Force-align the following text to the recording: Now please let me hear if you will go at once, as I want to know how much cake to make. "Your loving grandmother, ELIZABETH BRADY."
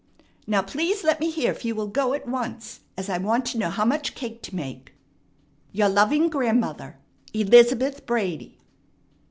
Now 0.47 0.63
please 0.63 1.03
let 1.03 1.19
me 1.19 1.29
hear 1.29 1.51
if 1.51 1.63
you 1.63 1.75
will 1.75 1.85
go 1.85 2.13
at 2.15 2.27
once, 2.27 2.79
as 2.97 3.07
I 3.07 3.19
want 3.19 3.45
to 3.45 3.59
know 3.59 3.69
how 3.69 3.85
much 3.85 4.15
cake 4.15 4.41
to 4.41 4.55
make. 4.55 4.93
"Your 5.73 5.89
loving 5.89 6.27
grandmother, 6.27 6.97
ELIZABETH 7.35 8.07
BRADY." 8.07 8.57